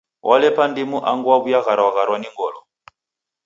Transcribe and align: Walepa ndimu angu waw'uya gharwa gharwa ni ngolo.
Walepa 0.29 0.63
ndimu 0.69 0.97
angu 1.11 1.27
waw'uya 1.31 1.59
gharwa 1.65 1.89
gharwa 1.95 2.17
ni 2.19 2.29
ngolo. 2.33 2.59